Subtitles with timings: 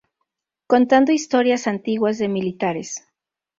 [0.65, 3.05] Contando historias antiguas de militares.